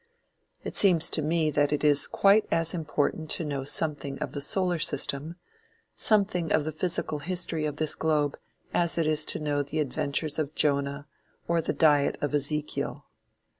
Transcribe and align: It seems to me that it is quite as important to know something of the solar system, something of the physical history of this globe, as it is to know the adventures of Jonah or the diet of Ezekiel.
It 0.63 0.75
seems 0.75 1.11
to 1.11 1.21
me 1.21 1.51
that 1.51 1.71
it 1.71 1.83
is 1.83 2.07
quite 2.07 2.47
as 2.49 2.73
important 2.73 3.29
to 3.37 3.45
know 3.45 3.63
something 3.63 4.17
of 4.17 4.31
the 4.31 4.41
solar 4.41 4.79
system, 4.79 5.35
something 5.95 6.51
of 6.51 6.65
the 6.65 6.71
physical 6.71 7.19
history 7.19 7.65
of 7.65 7.75
this 7.75 7.93
globe, 7.93 8.35
as 8.73 8.97
it 8.97 9.05
is 9.05 9.27
to 9.27 9.39
know 9.39 9.61
the 9.61 9.79
adventures 9.79 10.39
of 10.39 10.55
Jonah 10.55 11.05
or 11.47 11.61
the 11.61 11.71
diet 11.71 12.17
of 12.19 12.33
Ezekiel. 12.33 13.05